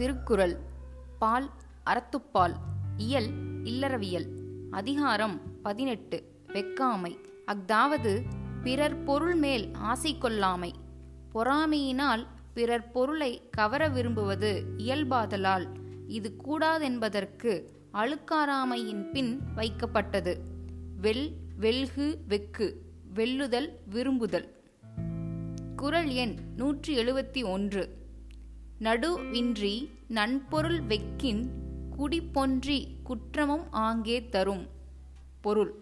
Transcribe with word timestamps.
திருக்குறள். 0.00 0.56
பால் 1.18 1.50
அறத்துப்பால் 1.86 2.54
இயல் 2.96 3.28
இல்லறவியல். 3.64 4.26
அதிகாரம் 4.70 5.40
பதினெட்டு. 5.62 6.24
வெக்காமை 6.48 7.16
அஃதாவது 7.46 8.22
பிறர் 8.62 9.02
பொருள் 9.02 9.34
மேல் 9.34 9.68
ஆசை 9.72 10.16
கொள்ளாமை. 10.20 10.72
பொறாமையினால் 11.34 12.26
பிறர் 12.54 12.90
பொருளை 12.90 13.48
கவர 13.50 13.88
விரும்புவது 13.88 14.64
இயல்பாதலால் 14.76 15.68
இது 16.06 16.36
கூடாதென்பதற்கு 16.44 17.64
அழுக்காராமையின் 17.92 19.10
பின் 19.10 19.40
வைக்கப்பட்டது. 19.56 20.36
வெல் 21.02 21.32
வெல்கு 21.56 22.20
வெக்கு. 22.28 22.80
வெல்லுதல் 23.14 23.68
விரும்புதல். 23.86 24.62
குறள் 25.76 26.08
எண் 26.08 26.36
நூற்றி 26.56 26.96
எழுபத்தி 26.96 27.44
ஒன்று. 27.44 27.99
நடுவின்றி 28.82 29.88
நன்பொருள் 30.08 30.80
வெக்கின் 30.88 31.44
குடிப்பொன்றி 31.98 32.86
குற்றமும் 33.02 33.66
ஆங்கே 33.70 34.28
தரும். 34.28 34.66
பொருள். 35.40 35.74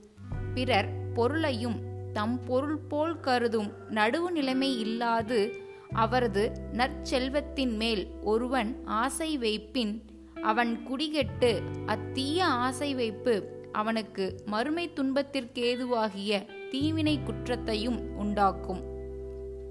பிறர் 0.54 1.12
பொருளையும் 1.14 1.80
தம் 2.12 2.44
பொருள் 2.44 2.76
போல் 2.76 3.20
கருதும் 3.20 3.72
நடுவு 3.90 4.30
நிலைமை 4.30 4.80
இல்லாது 4.80 5.56
அவரது 5.92 6.52
நற்செல்வத்தின் 6.72 7.76
மேல் 7.76 8.08
ஒருவன் 8.22 8.82
ஆசை 8.84 9.38
வைப்பின் 9.38 10.02
அவன் 10.42 10.86
குடிகெட்டு 10.90 11.62
அத்தீய 11.86 12.40
ஆசை 12.40 12.94
வைப்பு 12.94 13.66
அவனுக்கு 13.72 14.42
மறுமை 14.46 14.88
துன்பத்திற்கேதுவாகிய 14.88 16.46
தீவினை 16.70 17.22
குற்றத்தையும் 17.22 18.16
உண்டாக்கும். 18.16 18.82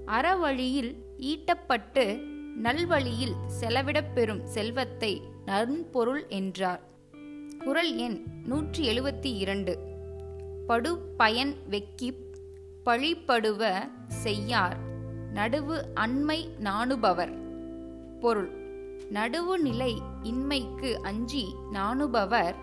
அறவழியில் 0.06 0.92
ஈட்டப்பட்டு 1.18 2.36
நல்வழியில் 2.62 3.34
செலவிடப் 3.60 4.12
பெறும் 4.14 4.46
செல்வத்தை 4.46 5.22
நன்பொருள் 5.46 6.28
என்றார். 6.28 6.80
குறள் 7.64 7.96
எண் 7.96 8.24
நூற்றி 8.44 8.88
எழுபத்தி 8.88 9.36
இரண்டு. 9.36 9.78
படு 10.66 10.98
பயன் 10.98 11.54
வெக்கிப் 11.70 12.36
பழிப்படுவ 12.84 13.88
செய்யார். 14.08 14.76
நடுவு 15.34 15.82
அண்மை 15.94 16.48
நாணுபவர். 16.64 17.32
பொருள். 18.20 18.50
நடுவு 19.12 19.56
நிலை 19.56 20.02
இன்மைக்கு 20.22 20.92
அஞ்சி 20.92 21.54
நாணுபவர். 21.72 22.54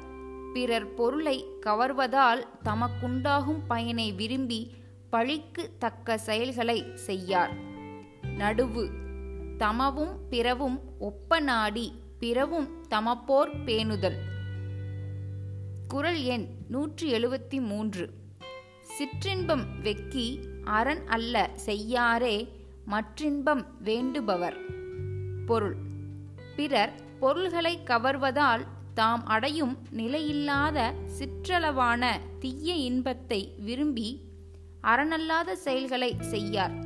பிறர் 0.54 0.94
பொருளை 0.94 1.46
கவர்வதால் 1.66 2.48
தமக்குண்டாகும் 2.66 3.62
பயனை 3.68 4.12
விரும்பி 4.12 4.72
பழிக்கு 5.10 5.70
தக்க 5.80 6.18
செயல்களை 6.18 6.86
செய்யார். 6.96 7.54
நடுவு 8.38 9.04
தமவும் 9.58 10.18
பிறவும் 10.30 10.82
ஒப்ப 11.00 11.40
நாடி 11.40 11.94
பிறவும் 12.20 12.70
தமப்போர் 12.90 13.50
பேணுதல். 13.66 14.16
குறள் 15.88 16.22
எண் 16.22 16.48
நூற்றி 16.68 17.14
எழுபத்தி 17.14 17.62
மூன்று 17.62 18.10
சிற்றின்பம் 18.82 19.64
வெக்கி 19.84 20.40
அரண் 20.64 21.08
அல்ல 21.08 21.50
செய்யாரே 21.66 22.48
மற்றின்பம் 22.88 23.66
வேண்டுபவர். 23.84 24.56
பொருள். 25.46 25.76
பிறர் 26.56 26.94
பொருள்களை 27.20 27.80
கவர்வதால் 27.84 28.66
தாம் 28.94 29.26
அடையும் 29.26 29.78
நிலையில்லாத 29.92 30.94
சிற்றளவான 31.06 32.06
தீய 32.40 32.74
இன்பத்தை 32.74 33.56
விரும்பி 33.60 34.22
அறனல்லாத 34.84 35.54
செயல்களை 35.54 36.16
செய்யார். 36.20 36.85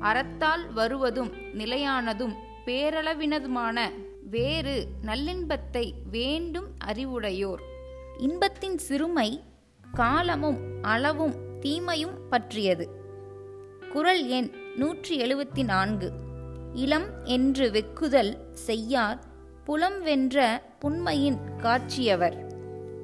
அறத்தால் 0.00 0.72
வருவதும் 0.72 1.32
நிலையானதும் 1.54 2.34
பேரளவினதுமான 2.66 3.90
வேறு 4.30 4.86
நல்லின்பத்தை 5.02 5.92
வேண்டும் 6.10 6.68
அறிவுடையோர். 6.84 7.62
இன்பத்தின் 8.18 8.78
சிறுமை 8.78 9.42
காலமும் 9.92 10.58
அளவும் 10.82 11.34
தீமையும் 11.60 12.16
பற்றியது. 12.30 12.88
குறள் 13.92 14.26
எண் 14.26 14.50
நூற்றி 14.76 15.20
எழுபத்தி 15.20 15.64
நான்கு 15.64 16.12
இளம் 16.74 17.08
என்று 17.24 17.70
வெக்குதல் 17.70 18.36
செய்யார் 18.52 19.18
புலம் 19.64 20.02
வென்ற 20.02 20.62
புண்மையின் 20.78 21.38
காட்சியவர். 21.56 22.36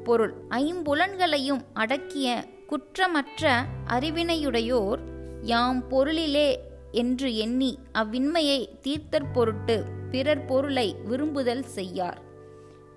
பொருள் 0.04 0.34
ஐம்புலன்களையும் 0.50 1.62
அடக்கிய 1.74 2.44
குற்றமற்ற 2.68 3.62
அறிவினையுடையோர் 3.88 4.98
யாம் 5.42 5.88
பொருளிலே 5.88 6.48
என்று 6.96 7.28
எண்ணி 7.36 7.70
அவ்வின்மையை 7.92 8.60
தீர்த்தற் 8.84 9.32
பொருட்டு 9.32 9.76
பிறர் 10.10 10.44
பொருளை 10.44 10.88
விரும்புதல் 11.04 11.64
செய்யார். 11.76 12.18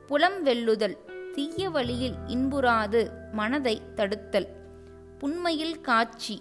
புலம் 0.08 0.40
வெல்லுதல் 0.46 0.98
தீய 1.34 1.70
வழியில் 1.70 2.18
இன்புறாது 2.28 3.02
மனதை 3.32 3.76
தடுத்தல். 3.96 4.48
புண்மையில் 5.20 5.78
காட்சி 5.82 6.38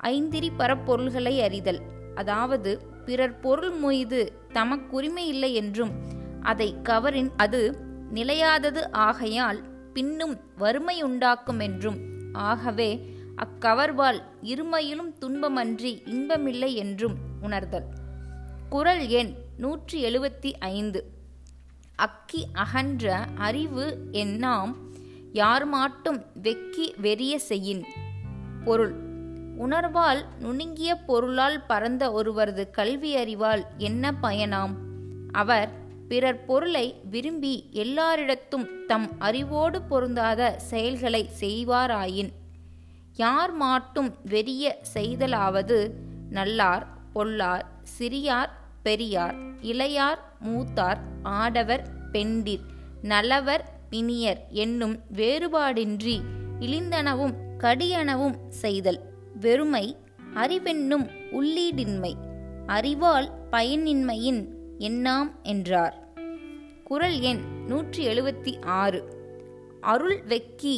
ஐந்திரி 0.00 0.50
பரப்பொருள்களை 0.58 1.34
அறிதல். 1.42 1.80
அதாவது 2.14 2.70
பிறர் 3.06 3.36
பொருள் 3.40 3.74
மீது 3.82 4.20
தமக்குரிமை 4.52 5.24
இல்லை 5.26 5.52
என்றும் 5.54 5.92
அதை 6.42 6.68
கவரின் 6.82 7.30
அது 7.36 7.62
நிலையாதது 8.14 8.82
ஆகையால் 9.06 9.60
பின்னும் 9.92 10.34
வறுமை 10.56 10.96
உண்டாக்கும் 11.02 11.60
என்றும். 11.60 11.98
ஆகவே 12.48 12.90
அக்கவர்வால் 13.38 14.22
இருமையிலும் 14.42 15.14
துன்பமன்றி 15.20 16.02
இன்பமில்லை 16.04 16.74
என்றும் 16.74 17.14
உணர்தல். 17.40 17.84
குரல் 18.68 19.06
எண் 19.06 19.34
நூற்றி 19.56 20.04
எழுபத்தி 20.04 20.52
ஐந்து. 20.58 21.04
அக்கி 21.96 22.46
அகன்ற 22.52 23.26
அறிவு 23.34 24.08
எண்ணாம் 24.12 24.74
யார் 25.32 25.64
மாட்டும் 25.64 26.24
வெக்கி 26.42 26.94
வெறிய 27.00 27.38
செய்யின். 27.38 27.84
பொருள். 28.64 28.94
உணர்வால் 29.58 30.24
நுணுங்கிய 30.38 30.94
பொருளால் 30.94 31.66
பரந்த 31.66 32.12
ஒருவரது 32.12 32.70
கல்வி 32.70 33.16
அறிவால் 33.16 33.66
என்ன 33.78 34.14
பயனாம்? 34.22 34.74
அவர் 35.32 35.70
பிறர் 36.08 36.44
பொருளை 36.44 37.00
விரும்பி 37.10 37.68
எல்லாரிடத்தும் 37.72 38.84
தம் 38.86 39.10
அறிவோடு 39.18 39.82
பொருந்தாத 39.82 40.54
செயல்களை 40.58 41.30
செய்வாராயின். 41.40 42.30
யார் 43.18 43.52
மாட்டும் 43.52 44.10
வெறிய 44.24 44.78
செய்தலாவது 44.94 45.90
நல்லார் 46.30 46.86
பொல்லார் 47.14 47.66
சிறியார் 47.98 48.50
பெரியார் 48.82 49.36
இளையார் 49.62 50.18
மூத்தார் 50.40 51.00
ஆடவர் 51.22 51.84
பெண்டிர் 52.12 52.64
நலவர் 53.02 53.64
பிணியர் 53.90 54.40
என்னும் 54.48 54.96
வேறுபாடின்றி 55.12 56.16
இழிந்தனவும் 56.60 57.34
கடியனவும் 57.58 58.36
செய்தல். 58.48 59.00
வெறுமை 59.40 59.96
அறிவென்னும் 60.34 61.06
உள்ளீடின்மை 61.32 62.12
அறிவால் 62.66 63.30
பயனின்மையின் 63.50 64.40
எண்ணாம் 64.78 65.30
என்றார். 65.42 65.96
குரல் 66.84 67.20
எண் 67.20 67.42
நூற்றி 67.66 68.06
எழுபத்தி 68.06 68.64
ஆறு. 68.64 69.00
அருள் 69.80 70.22
வெக்கி 70.28 70.76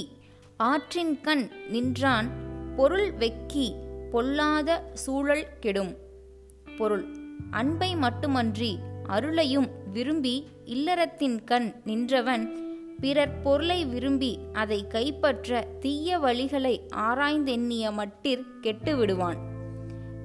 ஆற்றின் 0.60 1.21
கண் 1.21 1.50
நின்றான் 1.69 2.28
பொருள் 2.76 3.12
வெக்கி 3.12 3.75
பொல்லாத 4.10 4.91
சூழல் 4.94 5.47
கெடும். 5.60 5.97
பொருள் 6.78 7.04
அன்பை 7.50 7.97
மட்டுமன்றி 7.97 8.78
அருளையும் 9.09 9.69
விரும்பி 9.93 10.47
இல்லறத்தின் 10.65 11.44
கண் 11.44 11.72
நின்றவன் 11.84 12.44
பிறர் 13.00 13.41
பொருளை 13.43 13.84
விரும்பி 13.84 14.38
அதை 14.53 14.87
கைப்பற்ற 14.87 15.65
தீய 15.81 16.19
வழிகளை 16.19 16.81
ஆராய்ந்தெண்ணிய 16.97 17.92
மட்டிற் 17.92 18.45
கெட்டுவிடுவான். 18.62 19.39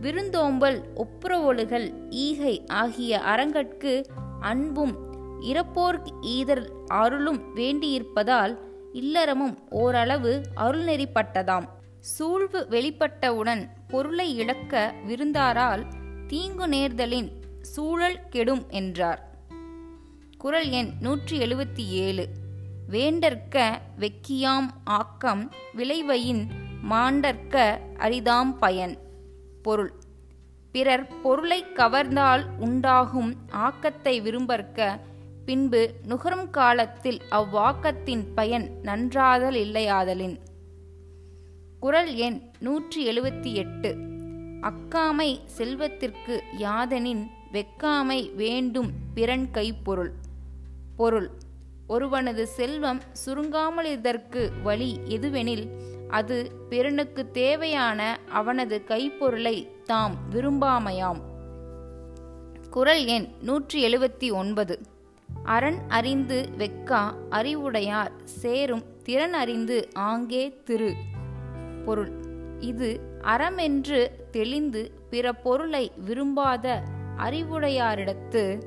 விருந்தோம்பல் 0.02 0.84
ஒப்புரவொழுகள் 0.96 2.10
ஈகை 2.10 2.66
ஆகிய 2.68 3.22
அரங்கற்கு 3.22 4.06
அன்பும் 4.42 4.96
இறப்போர்க் 5.42 6.08
ஈதர் 6.22 6.66
அருளும் 6.88 7.42
வேண்டியிருப்பதால் 7.56 8.58
இல்லறமும் 8.96 9.58
ஓரளவு 9.70 10.32
அருள்நெறிப்பட்டதாம். 10.58 11.68
சூழ்வு 12.00 12.68
வெளிப்பட்டவுடன் 12.70 13.68
பொருளை 13.88 14.36
இழக்க 14.36 14.94
விருந்தாரால் 15.08 15.84
தீங்கு 16.28 16.68
நேர்தலின் 16.68 17.30
சூழல் 17.62 18.20
கெடும் 18.30 18.66
என்றார். 18.70 19.22
குறள் 20.38 20.70
எண் 20.70 20.92
நூற்றி 21.00 21.40
எழுபத்தி 21.40 21.86
ஏழு. 21.88 22.26
வேண்டற்க 22.92 23.80
வெக்கியாம் 24.00 24.70
ஆக்கம் 24.84 25.52
விளைவையின் 25.78 26.44
மாண்டற்க 26.90 27.80
அரிதாம் 27.98 28.54
பயன். 28.60 28.98
பொருள். 29.62 29.94
பிறர் 30.72 31.22
பொருளை 31.22 31.66
கவர்ந்தால் 31.76 32.44
உண்டாகும் 32.60 33.36
ஆக்கத்தை 33.50 34.22
விரும்பற்க 34.22 35.00
பின்பு 35.46 35.94
நுகரும் 36.04 36.50
காலத்தில் 36.50 37.22
அவ்வாக்கத்தின் 37.32 38.24
பயன் 38.36 38.72
நன்றாதல் 38.82 39.56
இல்லையாதலின். 39.56 40.40
குறள் 41.80 42.14
எண் 42.14 42.42
நூற்றி 42.60 43.08
எழுபத்தி 43.08 43.54
எட்டு 43.54 43.96
அக்காமை 44.62 45.40
செல்வத்திற்கு 45.58 46.44
யாதெனின் 46.58 47.24
வெக்காமை 47.52 48.36
வேண்டும் 48.36 48.92
பிறன் 49.14 49.48
கைப்பொருள். 49.54 50.12
பொருள். 50.96 51.30
ஒருவனது 51.88 52.44
செல்வம் 52.48 53.02
சுருங்காமல் 53.26 53.92
இதற்கு 53.92 54.52
வழி 54.64 55.00
எதுவெனில் 55.08 55.68
அது 56.10 56.52
பிறனுக்கு 56.70 57.32
தேவையான 57.32 58.20
அவனது 58.30 58.82
கைப்பொருளை 58.88 59.68
தாம் 59.84 60.16
விரும்பாமையாம். 60.34 61.22
குரல் 62.70 63.06
எண் 63.06 63.28
நூற்றி 63.42 63.88
எழுபத்தி 63.88 64.34
ஒன்பது 64.34 64.80
அரண் 65.46 65.80
அறிந்து 65.88 66.50
வெக்கா 66.58 67.14
அறிவுடையார் 67.30 68.12
சேரும் 68.24 68.84
திறன் 69.04 69.34
அறிந்து 69.34 69.90
ஆங்கே 69.94 70.62
திரு. 70.64 70.96
பொருள். 71.86 72.12
இது 72.60 73.00
அறமென்று 73.22 74.28
தெளிந்து 74.32 74.92
பிற 75.10 75.34
பொருளை 75.34 75.92
விரும்பாத 76.06 76.82
அறிவுடையாரிடத்து 77.18 78.62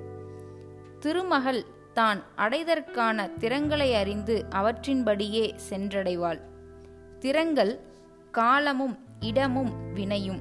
திருமகள் 0.98 1.64
தான் 1.92 2.22
அடைதற்கான 2.36 3.28
திறங்களை 3.28 3.94
அறிந்து 3.94 4.44
அவற்றின்படியே 4.50 5.54
சென்றடைவாள். 5.70 6.40
திறங்கள் 7.18 7.80
காலமும் 8.30 8.98
இடமும் 9.20 9.72
வினையும். 9.94 10.40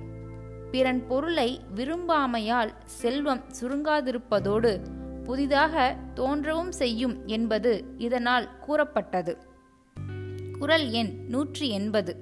பிறன் 0.71 1.07
பொருளை 1.07 1.61
விரும்பாமையால் 1.75 2.73
செல்வம் 2.85 3.43
சுருங்காதிருப்பதோடு 3.61 4.79
புதிதாக 5.27 5.95
தோன்றவும் 6.15 6.71
செய்யும் 6.71 7.25
என்பது 7.25 7.85
இதனால் 7.97 8.59
கூறப்பட்டது. 8.59 9.37
குரல் 10.59 10.89
எண் 10.89 11.25
நூற்றி 11.27 11.69
எண்பது 11.69 12.17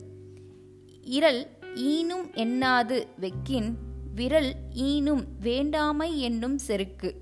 இரல் 1.01 1.47
ஈனும் 1.75 2.31
எண்ணாது 2.31 3.07
வெக்கின் 3.21 3.73
விரல் 4.15 4.53
ஈனும் 4.73 5.25
வேண்டாமை 5.39 6.19
என்னும் 6.21 6.57
செருக்கு 6.57 7.21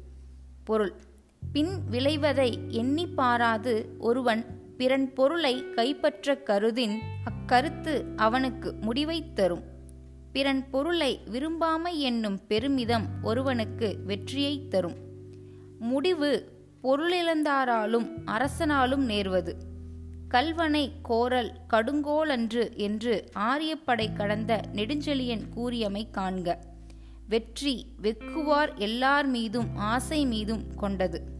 பொருள். 0.64 0.94
பின் 1.52 1.70
விளைவதை 1.92 2.68
எண்ணி 2.68 3.08
பாராது 3.08 3.96
ஒருவன் 4.00 4.46
பிறன் 4.78 5.14
பொருளை 5.14 5.70
கைப்பற்ற 5.70 6.36
கருதின் 6.36 6.98
அக்கருத்து 7.26 8.06
அவனுக்கு 8.16 8.76
முடிவைத் 8.82 9.36
தரும். 9.36 9.64
பிறன் 10.32 10.70
பொருளை 10.70 11.20
விரும்பாமை 11.32 11.98
என்னும் 11.98 12.48
பெருமிதம் 12.48 13.08
ஒருவனுக்கு 13.24 13.98
வெற்றியைத் 14.06 14.70
தரும். 14.70 15.13
முடிவு 15.84 16.50
பொருளிழந்தாராலும் 16.84 18.08
அரசனாலும் 18.26 19.06
நேர்வது. 19.06 19.54
கல்வனை 20.28 20.92
கோரல் 21.02 21.52
கடுங்கோலன்று 21.70 22.76
என்று 22.76 23.30
ஆரியப்படை 23.34 24.14
கடந்த 24.14 24.62
நெடுஞ்செழியன் 24.74 25.50
கூறியமை 25.50 26.08
காண்க. 26.12 26.58
வெற்றி 27.28 27.86
வெக்குவார் 28.02 28.76
எல்லார் 28.76 29.26
மீதும் 29.26 29.68
ஆசை 29.76 30.26
மீதும் 30.26 30.76
கொண்டது. 30.76 31.33